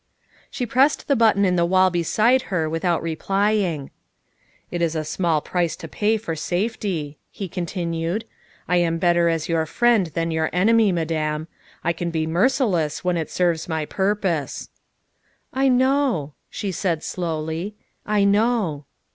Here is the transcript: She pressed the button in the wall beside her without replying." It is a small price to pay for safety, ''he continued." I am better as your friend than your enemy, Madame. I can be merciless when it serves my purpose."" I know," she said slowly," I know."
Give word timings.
She 0.49 0.65
pressed 0.65 1.07
the 1.07 1.15
button 1.15 1.45
in 1.45 1.57
the 1.57 1.63
wall 1.63 1.91
beside 1.91 2.41
her 2.49 2.67
without 2.67 3.03
replying." 3.03 3.91
It 4.71 4.81
is 4.81 4.95
a 4.95 5.05
small 5.05 5.41
price 5.41 5.75
to 5.75 5.87
pay 5.87 6.17
for 6.17 6.35
safety, 6.35 7.19
''he 7.31 7.47
continued." 7.47 8.25
I 8.67 8.77
am 8.77 8.97
better 8.97 9.29
as 9.29 9.47
your 9.47 9.67
friend 9.67 10.07
than 10.07 10.31
your 10.31 10.49
enemy, 10.51 10.91
Madame. 10.91 11.47
I 11.83 11.93
can 11.93 12.09
be 12.09 12.25
merciless 12.25 13.03
when 13.03 13.15
it 13.15 13.29
serves 13.29 13.69
my 13.69 13.85
purpose."" 13.85 14.69
I 15.53 15.67
know," 15.69 16.33
she 16.49 16.71
said 16.71 17.03
slowly," 17.03 17.75
I 18.07 18.23
know." 18.23 18.85